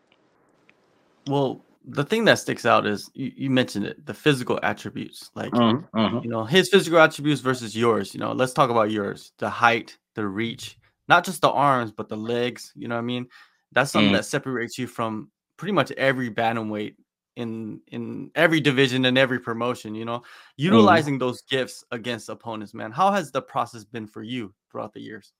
Well, 1.28 1.64
the 1.86 2.04
thing 2.04 2.24
that 2.24 2.38
sticks 2.38 2.64
out 2.64 2.86
is 2.86 3.10
you, 3.14 3.32
you 3.36 3.50
mentioned 3.50 3.84
it, 3.84 4.06
the 4.06 4.14
physical 4.14 4.58
attributes. 4.62 5.30
Like 5.34 5.52
mm-hmm, 5.52 5.96
mm-hmm. 5.96 6.18
you 6.24 6.30
know, 6.30 6.44
his 6.44 6.68
physical 6.68 6.98
attributes 6.98 7.40
versus 7.40 7.76
yours. 7.76 8.14
You 8.14 8.20
know, 8.20 8.32
let's 8.32 8.52
talk 8.52 8.70
about 8.70 8.90
yours. 8.90 9.32
The 9.38 9.50
height, 9.50 9.98
the 10.14 10.26
reach, 10.26 10.78
not 11.08 11.24
just 11.24 11.42
the 11.42 11.50
arms, 11.50 11.92
but 11.92 12.08
the 12.08 12.16
legs. 12.16 12.72
You 12.74 12.88
know 12.88 12.94
what 12.94 13.02
I 13.02 13.04
mean? 13.04 13.26
That's 13.72 13.90
something 13.90 14.08
mm-hmm. 14.08 14.16
that 14.16 14.24
separates 14.24 14.78
you 14.78 14.86
from 14.86 15.30
pretty 15.56 15.72
much 15.72 15.90
every 15.92 16.30
bantamweight 16.30 16.94
in 17.36 17.80
in 17.88 18.30
every 18.34 18.60
division 18.60 19.04
and 19.04 19.18
every 19.18 19.38
promotion. 19.38 19.94
You 19.94 20.04
know, 20.04 20.18
mm-hmm. 20.18 20.24
utilizing 20.56 21.18
those 21.18 21.42
gifts 21.42 21.84
against 21.90 22.28
opponents, 22.28 22.74
man. 22.74 22.92
How 22.92 23.12
has 23.12 23.30
the 23.30 23.42
process 23.42 23.84
been 23.84 24.06
for 24.06 24.22
you 24.22 24.54
throughout 24.70 24.92
the 24.92 25.00
years? 25.00 25.32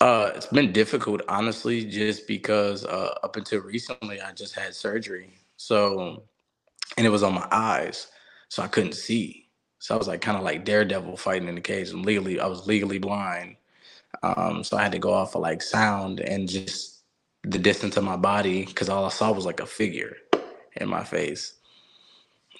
Uh, 0.00 0.32
it's 0.34 0.46
been 0.46 0.72
difficult, 0.72 1.20
honestly, 1.28 1.84
just 1.84 2.26
because 2.26 2.84
uh, 2.86 3.14
up 3.22 3.36
until 3.36 3.60
recently, 3.60 4.20
I 4.20 4.32
just 4.32 4.54
had 4.54 4.74
surgery. 4.74 5.34
So, 5.56 6.22
and 6.96 7.06
it 7.06 7.10
was 7.10 7.22
on 7.22 7.34
my 7.34 7.46
eyes, 7.50 8.08
so 8.48 8.62
I 8.62 8.68
couldn't 8.68 8.94
see. 8.94 9.48
So 9.78 9.94
I 9.94 9.98
was 9.98 10.08
like 10.08 10.20
kind 10.20 10.38
of 10.38 10.42
like 10.42 10.64
Daredevil 10.64 11.16
fighting 11.16 11.48
in 11.48 11.54
the 11.54 11.60
cage. 11.60 11.90
I'm 11.90 12.02
legally, 12.02 12.40
I 12.40 12.46
was 12.46 12.66
legally 12.66 12.98
blind. 12.98 13.56
Um, 14.22 14.64
so 14.64 14.76
I 14.76 14.82
had 14.82 14.92
to 14.92 14.98
go 14.98 15.12
off 15.12 15.34
of 15.34 15.42
like 15.42 15.62
sound 15.62 16.20
and 16.20 16.48
just 16.48 16.99
the 17.44 17.58
distance 17.58 17.96
of 17.96 18.04
my 18.04 18.16
body 18.16 18.64
because 18.66 18.88
all 18.88 19.04
I 19.06 19.10
saw 19.10 19.32
was 19.32 19.46
like 19.46 19.60
a 19.60 19.66
figure 19.66 20.16
in 20.76 20.88
my 20.88 21.04
face. 21.04 21.54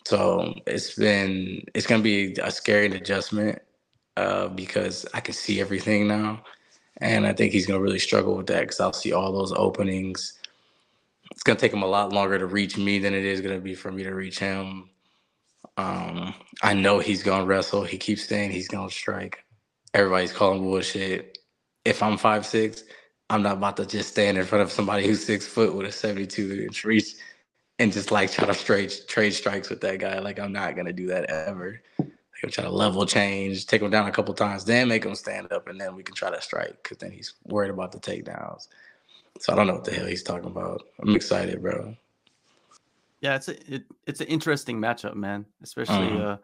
So 0.06 0.54
it's 0.66 0.96
been, 0.96 1.64
it's 1.74 1.86
gonna 1.86 2.02
be 2.02 2.36
a 2.42 2.50
scary 2.50 2.86
adjustment 2.86 3.60
uh, 4.16 4.48
because 4.48 5.06
I 5.14 5.20
can 5.20 5.34
see 5.34 5.60
everything 5.60 6.08
now 6.08 6.40
and 7.00 7.26
I 7.26 7.32
think 7.32 7.52
he's 7.52 7.66
to 7.78 7.82
really 7.84 7.98
struggle 7.98 8.36
with 8.36 8.46
that 8.48 8.62
because 8.62 8.80
I'll 8.80 8.92
see 8.92 9.12
all 9.12 9.32
those 9.32 9.52
openings. 9.52 10.34
It's 11.32 11.42
to 11.56 11.62
take 11.62 11.72
him 11.72 11.82
a 11.82 11.88
lot 11.88 12.12
longer 12.12 12.38
to 12.38 12.46
reach 12.46 12.78
me 12.78 12.98
than 12.98 13.14
it 13.14 13.24
is 13.24 13.42
to 13.56 13.62
be 13.62 13.74
for 13.74 13.92
me 13.92 14.04
to 14.04 14.14
reach 14.14 14.38
him. 14.38 14.90
Um, 15.78 16.34
I 16.62 16.74
know 16.74 17.00
he's 17.00 17.22
to 17.42 17.46
wrestle. 17.46 17.84
He 17.84 17.98
keeps 17.98 18.26
saying 18.26 18.52
he's 18.52 18.68
to 18.90 18.94
strike. 18.94 19.44
Everybody's 19.94 20.32
calling 20.32 20.62
bullshit. 20.62 21.38
If 21.84 22.02
I'm 22.02 22.18
five 22.18 22.46
six, 22.46 22.84
I'm 23.30 23.42
not 23.42 23.58
about 23.58 23.76
to 23.76 23.86
just 23.86 24.08
stand 24.08 24.36
in 24.36 24.44
front 24.44 24.62
of 24.62 24.72
somebody 24.72 25.06
who's 25.06 25.24
six 25.24 25.46
foot 25.46 25.72
with 25.72 25.86
a 25.86 25.92
72 25.92 26.64
inch 26.64 26.84
reach 26.84 27.14
and 27.78 27.92
just 27.92 28.10
like 28.10 28.32
try 28.32 28.44
to 28.44 28.64
trade 28.64 28.92
trade 29.06 29.30
strikes 29.30 29.70
with 29.70 29.80
that 29.82 30.00
guy. 30.00 30.18
Like 30.18 30.40
I'm 30.40 30.52
not 30.52 30.74
gonna 30.74 30.92
do 30.92 31.06
that 31.06 31.30
ever. 31.30 31.80
He'll 31.96 32.50
try 32.50 32.64
to 32.64 32.70
level 32.70 33.06
change, 33.06 33.66
take 33.66 33.82
him 33.82 33.90
down 33.90 34.08
a 34.08 34.12
couple 34.12 34.34
times, 34.34 34.64
then 34.64 34.88
make 34.88 35.04
him 35.04 35.14
stand 35.14 35.52
up, 35.52 35.68
and 35.68 35.80
then 35.80 35.94
we 35.94 36.02
can 36.02 36.14
try 36.14 36.30
to 36.30 36.42
strike 36.42 36.82
because 36.82 36.98
then 36.98 37.12
he's 37.12 37.34
worried 37.44 37.70
about 37.70 37.92
the 37.92 38.00
takedowns. 38.00 38.66
So 39.38 39.52
I 39.52 39.56
don't 39.56 39.68
know 39.68 39.74
what 39.74 39.84
the 39.84 39.92
hell 39.92 40.06
he's 40.06 40.24
talking 40.24 40.50
about. 40.50 40.82
I'm 41.00 41.14
excited, 41.14 41.62
bro. 41.62 41.94
Yeah, 43.20 43.36
it's 43.36 43.48
a 43.48 43.74
it, 43.74 43.84
it's 44.08 44.20
an 44.20 44.26
interesting 44.26 44.80
matchup, 44.80 45.14
man. 45.14 45.46
Especially 45.62 46.08
mm-hmm. 46.08 46.20
uh, 46.20 46.36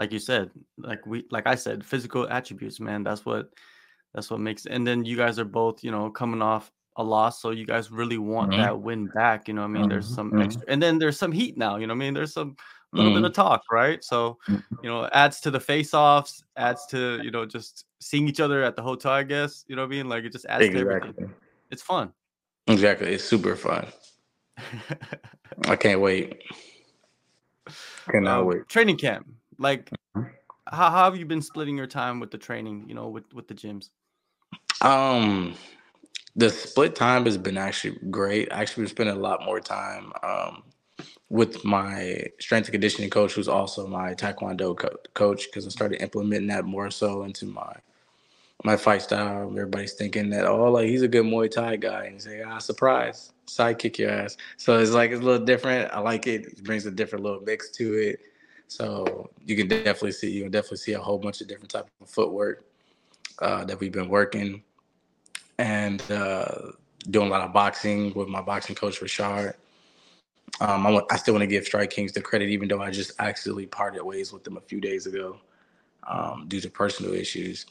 like 0.00 0.10
you 0.10 0.18
said, 0.18 0.50
like 0.76 1.06
we 1.06 1.24
like 1.30 1.46
I 1.46 1.54
said, 1.54 1.84
physical 1.84 2.28
attributes, 2.28 2.80
man. 2.80 3.04
That's 3.04 3.24
what 3.24 3.52
that's 4.14 4.30
what 4.30 4.40
makes. 4.40 4.66
And 4.66 4.86
then 4.86 5.04
you 5.04 5.16
guys 5.16 5.38
are 5.38 5.44
both, 5.44 5.82
you 5.82 5.90
know, 5.90 6.10
coming 6.10 6.42
off 6.42 6.70
a 6.96 7.02
loss, 7.02 7.40
so 7.40 7.50
you 7.50 7.64
guys 7.64 7.90
really 7.90 8.18
want 8.18 8.50
Mhm. 8.52 8.56
that 8.58 8.78
win 8.80 9.06
back. 9.08 9.48
You 9.48 9.54
know, 9.54 9.62
what 9.62 9.68
I 9.68 9.80
mean, 9.80 9.88
there's 9.88 10.08
Mhm, 10.10 10.14
some 10.14 10.32
mhm. 10.32 10.42
extra, 10.42 10.64
and 10.68 10.82
then 10.82 10.98
there's 10.98 11.18
some 11.18 11.32
heat 11.32 11.56
now. 11.56 11.76
You 11.76 11.86
know, 11.86 11.94
what 11.94 12.02
I 12.02 12.04
mean, 12.06 12.14
there's 12.14 12.34
some 12.34 12.56
little 12.92 13.12
bit 13.12 13.22
Mhm. 13.22 13.26
of 13.26 13.32
talk, 13.32 13.62
right? 13.70 14.04
So 14.04 14.38
Mhm. 14.48 14.62
you 14.82 14.90
know, 14.90 15.08
adds 15.12 15.40
to 15.40 15.50
the 15.50 15.60
face-offs, 15.60 16.42
adds 16.56 16.84
to 16.86 17.20
you 17.22 17.30
know 17.30 17.46
just 17.46 17.86
seeing 18.00 18.28
each 18.28 18.40
other 18.40 18.62
at 18.62 18.76
the 18.76 18.82
hotel. 18.82 19.12
I 19.12 19.22
guess 19.22 19.64
you 19.68 19.76
know 19.76 19.82
what 19.82 19.86
I 19.94 19.96
mean. 19.96 20.08
Like 20.08 20.24
it 20.24 20.32
just 20.32 20.44
adds 20.46 20.68
to 20.68 20.78
everything. 20.78 21.10
Exactly. 21.10 21.36
It's 21.70 21.82
fun. 21.82 22.12
Exactly. 22.66 23.12
It's 23.12 23.24
super 23.24 23.56
fun. 23.56 23.86
I 25.68 25.76
can't 25.76 26.00
wait. 26.00 26.42
Cannot 28.10 28.40
Um, 28.40 28.46
wait. 28.46 28.68
training 28.68 28.98
camp, 28.98 29.26
like 29.58 29.90
Mhm. 30.16 30.30
how, 30.68 30.90
how 30.90 31.04
have 31.04 31.16
you 31.16 31.24
been 31.26 31.42
splitting 31.42 31.76
your 31.76 31.86
time 31.86 32.20
with 32.20 32.30
the 32.30 32.38
training? 32.38 32.88
You 32.88 32.94
know, 32.94 33.08
with 33.08 33.32
with 33.32 33.48
the 33.48 33.54
gyms. 33.54 33.88
Um, 34.82 35.54
the 36.34 36.50
split 36.50 36.94
time 36.94 37.24
has 37.24 37.38
been 37.38 37.56
actually 37.56 37.98
great. 38.10 38.52
I 38.52 38.60
actually 38.60 38.84
been 38.84 38.90
spending 38.90 39.16
a 39.16 39.20
lot 39.20 39.44
more 39.44 39.60
time 39.60 40.12
um, 40.22 40.64
with 41.28 41.64
my 41.64 42.24
strength 42.40 42.66
and 42.66 42.72
conditioning 42.72 43.10
coach, 43.10 43.34
who's 43.34 43.48
also 43.48 43.86
my 43.86 44.14
taekwondo 44.14 44.76
co- 44.76 44.96
coach, 45.14 45.46
because 45.46 45.66
I 45.66 45.70
started 45.70 46.02
implementing 46.02 46.48
that 46.48 46.64
more 46.64 46.90
so 46.90 47.22
into 47.22 47.46
my 47.46 47.74
my 48.64 48.76
fight 48.76 49.02
style. 49.02 49.48
Everybody's 49.50 49.94
thinking 49.94 50.30
that 50.30 50.46
oh, 50.46 50.70
like 50.70 50.88
he's 50.88 51.02
a 51.02 51.08
good 51.08 51.26
Muay 51.26 51.50
Thai 51.50 51.76
guy, 51.76 52.04
and 52.06 52.14
you 52.14 52.20
say 52.20 52.42
ah, 52.42 52.58
surprise, 52.58 53.32
side 53.46 53.78
kick 53.78 53.98
your 53.98 54.10
ass. 54.10 54.36
So 54.56 54.78
it's 54.78 54.92
like 54.92 55.10
it's 55.10 55.20
a 55.20 55.24
little 55.24 55.44
different. 55.44 55.92
I 55.92 56.00
like 56.00 56.26
it. 56.26 56.46
It 56.46 56.64
brings 56.64 56.86
a 56.86 56.90
different 56.90 57.24
little 57.24 57.40
mix 57.42 57.70
to 57.72 57.94
it. 57.94 58.20
So 58.68 59.30
you 59.44 59.54
can 59.54 59.68
definitely 59.68 60.12
see 60.12 60.30
you 60.30 60.42
can 60.42 60.50
definitely 60.50 60.78
see 60.78 60.94
a 60.94 61.00
whole 61.00 61.18
bunch 61.18 61.40
of 61.40 61.46
different 61.46 61.70
type 61.70 61.88
of 62.00 62.08
footwork 62.08 62.64
uh, 63.40 63.64
that 63.64 63.78
we've 63.78 63.92
been 63.92 64.08
working 64.08 64.62
and 65.62 66.02
uh, 66.10 66.72
doing 67.08 67.28
a 67.28 67.30
lot 67.30 67.42
of 67.42 67.52
boxing 67.52 68.12
with 68.14 68.26
my 68.26 68.42
boxing 68.42 68.74
coach 68.74 69.00
Rashard. 69.00 69.54
Um, 70.60 70.86
I, 70.86 71.00
I 71.10 71.16
still 71.16 71.34
want 71.34 71.42
to 71.42 71.46
give 71.46 71.64
Strike 71.64 71.90
Kings 71.90 72.12
the 72.12 72.20
credit, 72.20 72.48
even 72.50 72.66
though 72.66 72.82
I 72.82 72.90
just 72.90 73.12
accidentally 73.20 73.66
parted 73.66 74.02
ways 74.02 74.32
with 74.32 74.42
them 74.42 74.56
a 74.56 74.60
few 74.60 74.80
days 74.80 75.06
ago 75.06 75.38
um, 76.08 76.46
due 76.48 76.60
to 76.60 76.68
personal 76.68 77.14
issues. 77.14 77.64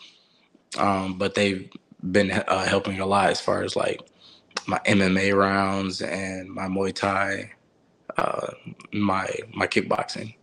Um, 0.77 1.17
but 1.17 1.36
they've 1.36 1.69
been 2.13 2.31
uh, 2.31 2.65
helping 2.65 3.01
a 3.01 3.05
lot 3.05 3.29
as 3.29 3.41
far 3.41 3.62
as 3.62 3.75
like 3.75 4.00
my 4.67 4.79
MMA 4.86 5.38
rounds 5.38 6.01
and 6.01 6.50
my 6.50 6.67
Muay 6.67 6.95
Thai, 6.95 7.51
uh, 8.17 8.48
my 8.93 9.29
my 9.53 9.67
kickboxing. 9.67 10.36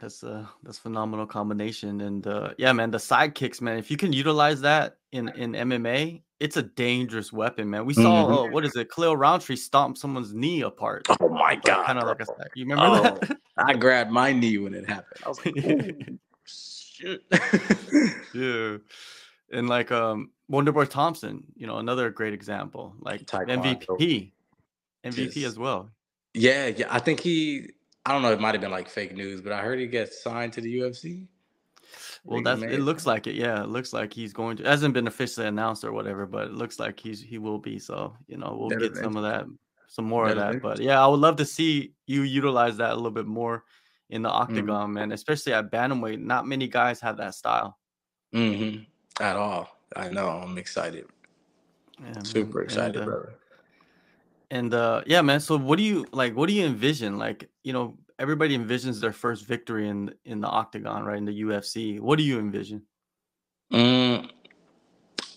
That's 0.00 0.22
a 0.22 0.48
that's 0.62 0.78
phenomenal 0.78 1.26
combination, 1.26 2.00
and 2.02 2.26
uh, 2.26 2.50
yeah, 2.58 2.72
man, 2.72 2.90
the 2.90 2.98
sidekicks, 2.98 3.60
man. 3.60 3.78
If 3.78 3.90
you 3.90 3.96
can 3.96 4.12
utilize 4.12 4.60
that 4.60 4.98
in 5.12 5.28
in 5.30 5.52
MMA, 5.52 6.22
it's 6.38 6.56
a 6.56 6.62
dangerous 6.62 7.32
weapon, 7.32 7.68
man. 7.68 7.84
We 7.84 7.94
saw 7.94 8.26
Mhm. 8.26 8.48
uh, 8.48 8.50
what 8.52 8.64
is 8.64 8.76
it, 8.76 8.90
Khalil 8.90 9.16
Rountree 9.16 9.56
stomp 9.56 9.98
someone's 9.98 10.32
knee 10.32 10.60
apart, 10.62 11.06
Oh 11.20 11.28
my 11.28 11.56
god! 11.56 11.86
kind 11.86 11.98
of 11.98 12.04
like 12.06 12.20
a. 12.20 12.26
You 12.54 12.64
remember 12.66 12.84
Oh, 12.84 13.02
that? 13.26 13.38
I 13.56 13.74
grabbed 13.74 14.10
my 14.12 14.32
knee 14.32 14.58
when 14.58 14.72
it 14.74 14.88
happened. 14.88 15.20
I 15.26 15.28
was 15.28 15.44
like, 15.44 15.56
"Ooh, 15.66 16.18
shit." 16.46 17.22
yeah, 18.34 18.76
and 19.52 19.68
like 19.68 19.90
um 19.90 20.30
Wonderboy 20.50 20.88
Thompson, 20.90 21.44
you 21.56 21.66
know, 21.66 21.78
another 21.78 22.10
great 22.10 22.32
example, 22.34 22.94
like 23.00 23.22
Taekwondo. 23.26 23.82
MVP, 23.98 24.32
MVP 25.04 25.32
Just- 25.34 25.36
as 25.46 25.58
well. 25.58 25.90
yeah, 26.34 26.66
yeah. 26.68 26.86
I 26.88 26.98
think 27.00 27.20
he. 27.20 27.70
I 28.08 28.12
don't 28.12 28.22
know. 28.22 28.32
It 28.32 28.40
might 28.40 28.54
have 28.54 28.62
been 28.62 28.70
like 28.70 28.88
fake 28.88 29.14
news, 29.14 29.42
but 29.42 29.52
I 29.52 29.60
heard 29.60 29.78
he 29.78 29.86
gets 29.86 30.22
signed 30.22 30.54
to 30.54 30.62
the 30.62 30.78
UFC. 30.80 31.26
Well, 32.24 32.42
that's 32.42 32.62
it. 32.62 32.80
Looks 32.80 33.04
like 33.04 33.26
it. 33.26 33.34
Yeah, 33.34 33.62
it 33.62 33.68
looks 33.68 33.92
like 33.92 34.14
he's 34.14 34.32
going 34.32 34.56
to. 34.56 34.64
Hasn't 34.64 34.94
been 34.94 35.06
officially 35.06 35.46
announced 35.46 35.84
or 35.84 35.92
whatever, 35.92 36.24
but 36.24 36.46
it 36.46 36.54
looks 36.54 36.78
like 36.78 36.98
he's 36.98 37.20
he 37.20 37.36
will 37.36 37.58
be. 37.58 37.78
So 37.78 38.16
you 38.26 38.38
know, 38.38 38.56
we'll 38.58 38.70
That 38.70 38.78
get 38.80 38.96
some 38.96 39.18
of 39.18 39.24
that, 39.24 39.44
some 39.88 40.06
more 40.06 40.26
of 40.26 40.36
That. 40.36 40.62
But 40.62 40.80
yeah, 40.80 41.04
I 41.04 41.06
would 41.06 41.20
love 41.20 41.36
to 41.36 41.44
see 41.44 41.92
you 42.06 42.22
utilize 42.22 42.78
that 42.78 42.92
a 42.92 42.94
little 42.94 43.10
bit 43.10 43.26
more 43.26 43.64
in 44.08 44.22
the 44.22 44.30
Mm-hmm. 44.30 44.38
octagon, 44.38 44.92
man. 44.94 45.12
Especially 45.12 45.52
at 45.52 45.70
bantamweight, 45.70 46.18
not 46.18 46.46
many 46.46 46.66
guys 46.66 47.00
have 47.00 47.18
that 47.18 47.34
style. 47.34 47.78
hmm 48.32 48.78
At 49.20 49.36
all. 49.36 49.68
I 49.96 50.08
know. 50.08 50.28
I'm 50.28 50.56
excited. 50.56 51.04
Yeah, 52.00 52.06
man. 52.14 52.24
Super 52.24 52.62
excited, 52.62 52.96
and, 52.96 53.02
uh, 53.02 53.04
brother. 53.04 53.34
And 54.50 54.72
uh, 54.72 55.02
yeah, 55.06 55.22
man. 55.22 55.40
So 55.40 55.56
what 55.58 55.76
do 55.76 55.82
you 55.84 56.06
like? 56.12 56.34
What 56.34 56.48
do 56.48 56.54
you 56.54 56.64
envision? 56.64 57.18
Like, 57.18 57.48
you 57.64 57.72
know, 57.72 57.98
everybody 58.18 58.56
envisions 58.56 59.00
their 59.00 59.12
first 59.12 59.46
victory 59.46 59.88
in 59.88 60.14
in 60.24 60.40
the 60.40 60.48
octagon, 60.48 61.04
right? 61.04 61.18
In 61.18 61.24
the 61.24 61.42
UFC. 61.42 62.00
What 62.00 62.16
do 62.16 62.24
you 62.24 62.38
envision? 62.38 62.82
Mm, 63.72 64.30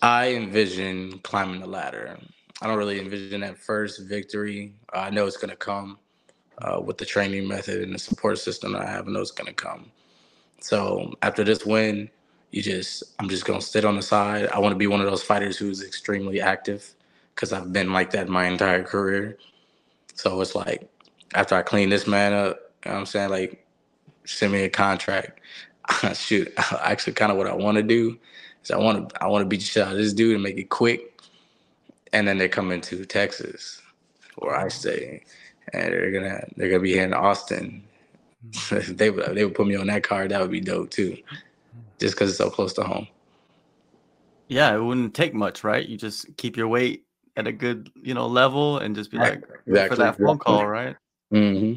I 0.00 0.32
envision 0.32 1.18
climbing 1.18 1.60
the 1.60 1.66
ladder. 1.66 2.18
I 2.62 2.66
don't 2.66 2.78
really 2.78 3.00
envision 3.00 3.42
that 3.42 3.58
first 3.58 4.02
victory. 4.02 4.74
I 4.94 5.10
know 5.10 5.26
it's 5.26 5.36
going 5.36 5.50
to 5.50 5.56
come 5.56 5.98
uh, 6.58 6.80
with 6.80 6.96
the 6.96 7.04
training 7.04 7.46
method 7.46 7.82
and 7.82 7.94
the 7.94 7.98
support 7.98 8.38
system 8.38 8.72
that 8.72 8.82
I 8.82 8.90
have. 8.90 9.08
I 9.08 9.10
know 9.10 9.20
it's 9.20 9.30
going 9.30 9.48
to 9.48 9.52
come. 9.52 9.90
So 10.60 11.12
after 11.22 11.44
this 11.44 11.66
win, 11.66 12.08
you 12.52 12.62
just 12.62 13.02
I'm 13.18 13.28
just 13.28 13.44
going 13.44 13.60
to 13.60 13.66
sit 13.66 13.84
on 13.84 13.96
the 13.96 14.02
side. 14.02 14.48
I 14.48 14.58
want 14.58 14.72
to 14.72 14.78
be 14.78 14.86
one 14.86 15.00
of 15.00 15.06
those 15.06 15.22
fighters 15.22 15.58
who's 15.58 15.82
extremely 15.82 16.40
active 16.40 16.94
because 17.34 17.52
I've 17.52 17.72
been 17.72 17.92
like 17.92 18.10
that 18.12 18.28
my 18.28 18.46
entire 18.46 18.82
career. 18.82 19.38
So 20.14 20.40
it's 20.40 20.54
like 20.54 20.88
after 21.34 21.54
I 21.54 21.62
clean 21.62 21.88
this 21.88 22.06
man 22.06 22.32
up, 22.32 22.58
you 22.84 22.90
know 22.90 22.94
what 22.94 23.00
I'm 23.00 23.06
saying? 23.06 23.30
Like, 23.30 23.66
send 24.24 24.52
me 24.52 24.64
a 24.64 24.70
contract. 24.70 25.40
Shoot, 26.14 26.52
actually, 26.80 27.14
kind 27.14 27.32
of 27.32 27.38
what 27.38 27.46
I 27.46 27.54
want 27.54 27.76
to 27.76 27.82
do 27.82 28.18
is 28.62 28.70
I 28.70 28.76
want 28.76 29.08
to 29.08 29.22
I 29.22 29.26
want 29.26 29.42
to 29.42 29.48
beat 29.48 29.60
the 29.60 29.66
shit 29.66 29.82
out 29.82 29.92
of 29.92 29.98
this 29.98 30.12
dude 30.12 30.34
and 30.34 30.42
make 30.42 30.58
it 30.58 30.70
quick, 30.70 31.20
and 32.12 32.26
then 32.26 32.38
they're 32.38 32.48
coming 32.48 32.80
to 32.82 33.04
Texas, 33.04 33.80
where 34.36 34.56
I 34.56 34.68
stay, 34.68 35.24
and 35.72 35.92
they're 35.92 36.12
gonna 36.12 36.46
they're 36.56 36.68
gonna 36.68 36.82
be 36.82 36.92
here 36.92 37.04
in 37.04 37.14
Austin. 37.14 37.82
they 38.70 39.10
would 39.10 39.34
they 39.34 39.44
would 39.44 39.54
put 39.54 39.66
me 39.66 39.76
on 39.76 39.88
that 39.88 40.02
card, 40.02 40.30
that 40.30 40.40
would 40.40 40.50
be 40.50 40.60
dope 40.60 40.90
too, 40.90 41.16
just 41.98 42.14
because 42.14 42.30
it's 42.30 42.38
so 42.38 42.50
close 42.50 42.72
to 42.74 42.84
home. 42.84 43.08
Yeah, 44.48 44.74
it 44.74 44.80
wouldn't 44.80 45.14
take 45.14 45.34
much, 45.34 45.64
right? 45.64 45.88
You 45.88 45.96
just 45.96 46.36
keep 46.36 46.56
your 46.56 46.68
weight 46.68 47.04
at 47.36 47.46
a 47.46 47.52
good, 47.52 47.90
you 48.02 48.14
know, 48.14 48.26
level 48.26 48.78
and 48.78 48.94
just 48.94 49.10
be 49.10 49.18
like 49.18 49.40
wait 49.66 49.86
for 49.86 49.96
that 49.96 50.18
phone 50.20 50.38
call, 50.38 50.66
right? 50.66 50.96
hmm 51.30 51.72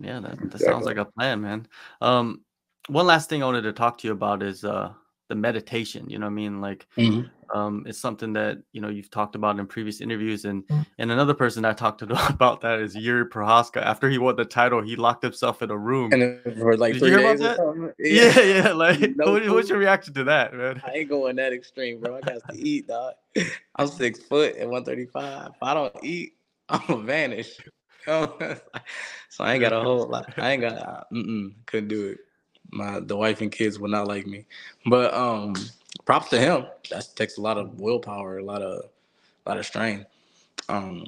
Yeah, 0.00 0.20
that, 0.20 0.38
that 0.50 0.58
Exactly. 0.58 0.58
sounds 0.60 0.86
like 0.86 0.96
a 0.96 1.04
plan, 1.04 1.40
man. 1.40 1.66
Um, 2.00 2.42
one 2.88 3.06
last 3.06 3.28
thing 3.28 3.42
I 3.42 3.46
wanted 3.46 3.62
to 3.62 3.72
talk 3.72 3.98
to 3.98 4.06
you 4.08 4.12
about 4.12 4.42
is 4.42 4.64
uh 4.64 4.92
the 5.28 5.34
meditation. 5.34 6.08
You 6.10 6.18
know 6.18 6.26
what 6.26 6.32
I 6.32 6.34
mean? 6.34 6.60
Like 6.60 6.86
hmm 6.96 7.20
um 7.54 7.84
it's 7.86 7.98
something 7.98 8.32
that 8.32 8.58
you 8.72 8.80
know 8.80 8.88
you've 8.88 9.10
talked 9.10 9.36
about 9.36 9.58
in 9.58 9.66
previous 9.66 10.00
interviews 10.00 10.44
and 10.44 10.64
and 10.98 11.10
another 11.10 11.34
person 11.34 11.64
I 11.64 11.72
talked 11.72 12.00
to 12.00 12.28
about 12.28 12.60
that 12.62 12.80
is 12.80 12.96
Jiri 12.96 13.28
Prochazka. 13.28 13.80
After 13.80 14.10
he 14.10 14.18
won 14.18 14.36
the 14.36 14.44
title, 14.44 14.82
he 14.82 14.96
locked 14.96 15.22
himself 15.22 15.62
in 15.62 15.70
a 15.70 15.76
room. 15.76 16.12
And 16.12 16.40
for 16.58 16.76
like 16.76 16.94
Did 16.94 17.02
you 17.02 17.08
three 17.08 17.10
hear 17.10 17.20
about 17.20 17.38
days 17.38 17.40
or 17.40 17.44
that? 17.44 17.56
something. 17.56 17.92
yeah, 17.98 18.40
yeah. 18.40 18.72
Like, 18.72 19.00
No 19.16 19.32
what, 19.32 19.48
what's 19.48 19.68
your 19.68 19.78
reaction 19.78 20.12
to 20.14 20.24
that, 20.24 20.52
man? 20.52 20.82
I 20.84 20.90
ain't 20.98 21.08
going 21.08 21.36
that 21.36 21.52
extreme, 21.52 22.00
bro. 22.00 22.16
I 22.16 22.20
got 22.20 22.48
to 22.50 22.58
eat, 22.58 22.88
dog. 22.88 23.14
I'm 23.76 23.88
six 23.88 24.20
foot 24.20 24.56
and 24.56 24.70
135. 24.70 25.48
If 25.48 25.62
I 25.62 25.74
don't 25.74 25.94
eat, 26.02 26.34
I'm 26.68 26.82
gonna 26.86 27.02
vanish. 27.02 27.58
so 28.06 28.36
I 29.40 29.52
ain't 29.54 29.60
got 29.60 29.72
a 29.72 29.80
whole 29.80 30.06
lot. 30.08 30.32
I 30.36 30.50
ain't 30.52 30.60
got. 30.62 30.74
uh, 30.74 31.04
couldn't 31.66 31.88
do 31.88 32.08
it. 32.08 32.18
My 32.70 33.00
the 33.00 33.16
wife 33.16 33.40
and 33.40 33.52
kids 33.52 33.78
would 33.78 33.90
not 33.90 34.08
like 34.08 34.26
me. 34.26 34.46
But 34.86 35.14
um, 35.14 35.54
props 36.06 36.30
to 36.30 36.38
him. 36.40 36.66
That 36.90 37.06
takes 37.16 37.38
a 37.38 37.42
lot 37.42 37.58
of 37.58 37.80
willpower, 37.80 38.38
a 38.38 38.44
lot 38.44 38.62
of, 38.62 38.84
a 39.46 39.50
lot 39.50 39.58
of 39.58 39.66
strength. 39.66 40.06
Um, 40.68 41.06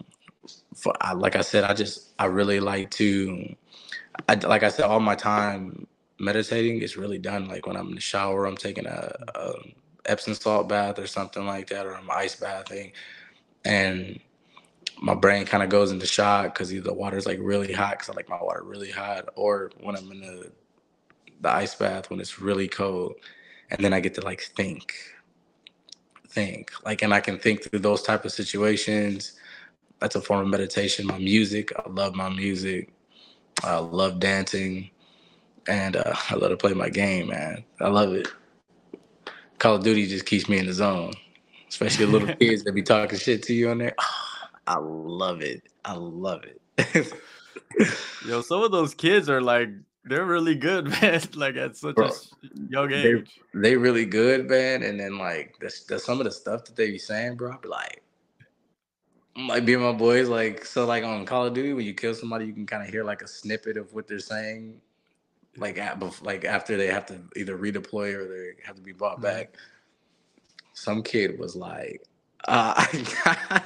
for 0.77 0.95
I, 1.01 1.15
like 1.15 1.37
I 1.37 1.43
said, 1.43 1.65
I 1.65 1.75
just 1.75 2.13
I 2.19 2.27
really 2.27 2.61
like 2.61 2.91
to. 2.93 3.55
I, 4.29 4.35
like 4.37 4.63
I 4.63 4.71
said, 4.71 4.87
all 4.87 5.01
my 5.01 5.17
time 5.17 5.87
meditating 6.21 6.83
is 6.83 6.97
really 6.97 7.19
done 7.19 7.49
like 7.49 7.67
when 7.67 7.77
I'm 7.77 7.89
in 7.91 7.97
the 7.97 8.01
shower, 8.01 8.47
I'm 8.47 8.57
taking 8.57 8.87
a, 8.87 9.15
a 9.37 9.53
Epsom 10.07 10.35
salt 10.35 10.69
bath 10.69 10.99
or 10.99 11.07
something 11.07 11.47
like 11.47 11.69
that, 11.69 11.87
or 11.87 11.97
I'm 11.97 12.11
ice 12.11 12.37
bathing, 12.37 12.93
and 13.65 14.21
my 15.03 15.15
brain 15.15 15.47
kind 15.47 15.63
of 15.63 15.71
goes 15.71 15.93
into 15.93 16.07
shock 16.07 16.55
because 16.55 16.73
either 16.75 16.85
the 16.91 16.95
water's 16.95 17.27
like 17.27 17.39
really 17.43 17.73
hot 17.73 17.93
because 17.99 18.11
I 18.11 18.15
like 18.15 18.29
my 18.29 18.43
water 18.43 18.63
really 18.65 18.91
hot, 18.91 19.29
or 19.37 19.73
when 19.81 19.97
I'm 19.97 20.11
in 20.13 20.21
the 20.23 20.53
the 21.43 21.51
ice 21.51 21.75
bath 21.75 22.11
when 22.11 22.21
it's 22.21 22.41
really 22.41 22.69
cold, 22.69 23.15
and 23.71 23.85
then 23.85 23.93
I 23.93 24.01
get 24.01 24.15
to 24.15 24.21
like 24.21 24.41
think, 24.41 24.95
think 26.29 26.71
like, 26.85 27.03
and 27.03 27.13
I 27.15 27.21
can 27.21 27.39
think 27.39 27.63
through 27.63 27.81
those 27.81 28.03
type 28.03 28.25
of 28.25 28.33
situations. 28.33 29.33
That's 30.01 30.15
a 30.15 30.21
form 30.21 30.41
of 30.41 30.49
meditation. 30.49 31.07
My 31.07 31.19
music, 31.19 31.73
I 31.79 31.89
love 31.89 32.15
my 32.15 32.29
music. 32.29 32.93
I 33.65 33.79
love 33.79 34.21
dancing 34.21 34.91
and 35.69 35.97
uh, 35.97 36.15
I 36.31 36.35
love 36.35 36.51
to 36.51 36.57
play 36.57 36.75
my 36.75 36.89
game, 36.89 37.29
man. 37.29 37.65
I 37.81 37.89
love 37.89 38.13
it. 38.13 38.29
Call 39.59 39.77
of 39.77 39.85
Duty 39.85 40.07
just 40.07 40.27
keeps 40.27 40.49
me 40.49 40.59
in 40.59 40.67
the 40.67 40.73
zone, 40.73 41.15
especially 41.69 42.07
the 42.07 42.13
little 42.13 42.35
kids 42.41 42.65
that 42.65 42.73
be 42.73 42.83
talking 42.83 43.19
shit 43.19 43.43
to 43.45 43.55
you 43.55 43.71
on 43.71 43.79
there. 43.79 43.95
I 44.67 44.79
love 44.79 45.43
it. 45.43 45.63
I 45.85 45.95
love 45.95 46.43
it. 46.45 47.13
Yo, 48.27 48.43
some 48.43 48.63
of 48.63 48.73
those 48.73 48.95
kids 48.95 49.31
are 49.31 49.41
like 49.41 49.69
they're 50.07 50.25
really 50.25 50.55
good, 50.55 50.89
man. 51.03 51.21
Like 51.35 51.57
at 51.57 51.77
such 51.77 51.95
Bro, 51.97 52.07
a 52.09 52.11
young 52.69 52.89
they- 52.89 53.03
age. 53.15 53.41
they 53.55 53.77
really 53.77 54.05
good, 54.07 54.49
man. 54.49 54.83
And 54.83 54.99
then 54.99 55.19
like 55.19 55.57
the, 55.61 55.73
the 55.89 55.99
some 55.99 56.19
of 56.21 56.25
the 56.25 56.31
stuff 56.33 56.65
that 56.65 56.77
they 56.77 56.91
be 56.91 56.99
saying, 56.99 57.37
bro, 57.37 57.53
I 57.53 57.57
be 57.59 57.69
like, 57.69 58.03
like 59.49 59.65
being 59.67 59.81
my 59.81 59.93
boys, 59.93 60.29
like 60.29 60.65
so, 60.65 60.87
like 60.87 61.05
on 61.05 61.27
Call 61.27 61.47
of 61.47 61.53
Duty, 61.55 61.73
when 61.75 61.85
you 61.85 61.93
kill 61.95 62.15
somebody, 62.15 62.47
you 62.47 62.53
can 62.55 62.67
kind 62.67 62.83
of 62.83 62.89
hear 62.89 63.05
like 63.05 63.23
a 63.23 63.29
snippet 63.29 63.77
of 63.77 63.93
what 63.93 64.09
they're 64.09 64.19
saying, 64.19 64.81
like 65.59 65.77
at, 65.79 66.01
like 66.25 66.45
after 66.45 66.77
they 66.77 66.87
have 66.87 67.05
to 67.07 67.21
either 67.37 67.59
redeploy 67.59 68.15
or 68.15 68.27
they 68.29 68.53
have 68.65 68.77
to 68.77 68.83
be 68.83 68.93
brought 68.93 69.19
Mhm. 69.19 69.23
back. 69.23 69.57
Some 70.73 71.03
kid 71.03 71.39
was 71.39 71.57
like, 71.57 72.03
uh, 72.49 72.85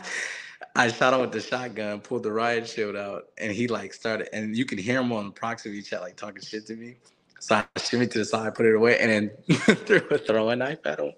I 0.80 0.88
shot 0.88 1.12
him 1.14 1.20
with 1.20 1.32
the 1.32 1.42
shotgun, 1.42 2.00
pulled 2.00 2.22
the 2.22 2.32
riot 2.32 2.66
shield 2.66 2.96
out, 2.96 3.25
and 3.38 3.52
he 3.52 3.68
like 3.68 3.92
started, 3.94 4.30
and 4.34 4.56
you 4.56 4.64
can 4.64 4.78
hear 4.78 5.00
him 5.00 5.12
on 5.12 5.26
the 5.26 5.30
proximity 5.32 5.82
chat 5.82 6.00
like 6.00 6.16
talking 6.16 6.42
shit 6.42 6.66
to 6.68 6.76
me. 6.76 6.96
So 7.38 7.56
I 7.56 7.66
shimmy 7.78 8.06
to 8.08 8.18
the 8.20 8.25
side, 8.25 8.54
put 8.54 8.66
it 8.66 8.75
away, 8.75 8.99
and 8.99 9.10
then 9.49 9.58
threw 9.76 9.99
a 10.10 10.18
throwing 10.18 10.60
knife 10.60 10.78
at 10.87 11.00
him. 11.00 11.12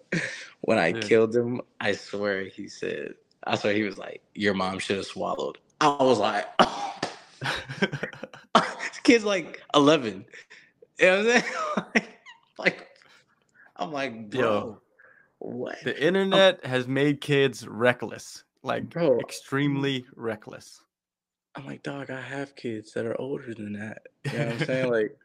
When 0.62 0.78
I 0.78 0.92
Yeah. 0.92 1.00
killed 1.00 1.36
him, 1.36 1.60
I 1.80 1.92
swear 1.92 2.44
he 2.44 2.68
said, 2.68 3.14
I 3.44 3.56
swear 3.56 3.72
he 3.74 3.84
was 3.84 3.98
like, 3.98 4.22
"Your 4.34 4.54
mom 4.54 4.80
should 4.80 4.96
have 4.96 5.06
swallowed." 5.06 5.58
I 5.80 5.96
was 6.02 6.18
like, 6.18 6.46
this 8.54 9.00
kid's 9.04 9.24
like 9.24 9.62
eleven. 9.74 10.24
You 10.98 11.06
know 11.06 11.24
what 11.24 11.36
I'm 11.36 11.42
saying? 11.42 11.54
like, 11.94 12.18
like, 12.58 12.88
I'm 13.76 13.92
like, 13.92 14.30
bro, 14.30 14.40
Yo. 14.40 14.82
what? 15.38 15.78
the 15.84 16.04
internet 16.04 16.66
has 16.66 16.88
made 16.88 17.20
kids 17.20 17.66
reckless, 17.68 18.44
like 18.62 18.88
Bro, 18.88 19.20
extremely 19.20 20.06
reckless. 20.16 20.80
I'm 21.54 21.66
like, 21.66 21.82
dog, 21.82 22.10
I 22.10 22.20
have 22.20 22.56
kids 22.56 22.92
that 22.92 23.04
are 23.04 23.20
older 23.20 23.52
than 23.54 23.74
that. 23.74 24.02
You 24.24 24.38
know 24.38 24.44
what 24.46 24.54
I'm 24.54 24.66
saying? 24.66 24.90
like, 24.90 25.16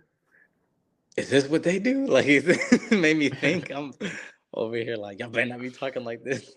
is 1.15 1.29
this 1.29 1.47
what 1.47 1.63
they 1.63 1.79
do? 1.79 2.05
Like, 2.07 2.25
it 2.27 2.91
made 2.91 3.17
me 3.17 3.29
think 3.29 3.71
I'm 3.71 3.93
over 4.53 4.75
here 4.75 4.95
like, 4.95 5.19
y'all 5.19 5.29
better 5.29 5.47
not 5.47 5.61
be 5.61 5.69
talking 5.69 6.03
like 6.03 6.23
this. 6.23 6.51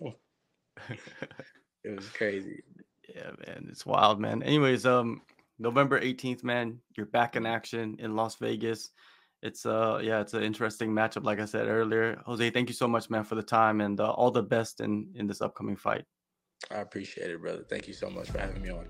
it 1.83 1.95
was 1.95 2.09
crazy. 2.09 2.63
Yeah, 3.07 3.31
man, 3.45 3.67
it's 3.69 3.85
wild, 3.85 4.19
man. 4.19 4.43
Anyways, 4.43 4.85
um, 4.85 5.21
November 5.59 5.99
18th, 5.99 6.43
man, 6.43 6.79
you're 6.95 7.05
back 7.05 7.35
in 7.35 7.45
action 7.45 7.97
in 7.99 8.15
Las 8.15 8.35
Vegas. 8.35 8.89
It's 9.41 9.65
uh, 9.65 9.99
yeah, 10.03 10.21
it's 10.21 10.33
an 10.33 10.43
interesting 10.43 10.91
matchup, 10.91 11.23
like 11.23 11.39
I 11.39 11.45
said 11.45 11.67
earlier. 11.67 12.21
Jose, 12.25 12.49
thank 12.51 12.69
you 12.69 12.75
so 12.75 12.87
much, 12.87 13.09
man, 13.09 13.23
for 13.23 13.35
the 13.35 13.43
time 13.43 13.81
and 13.81 13.99
uh, 13.99 14.11
all 14.11 14.31
the 14.31 14.43
best 14.43 14.81
in 14.81 15.09
in 15.15 15.27
this 15.27 15.41
upcoming 15.41 15.75
fight. 15.75 16.05
I 16.73 16.79
appreciate 16.79 17.29
it, 17.29 17.41
brother. 17.41 17.63
Thank 17.67 17.87
you 17.87 17.93
so 17.93 18.09
much 18.09 18.29
for 18.29 18.39
having 18.39 18.61
me 18.61 18.69
on. 18.69 18.85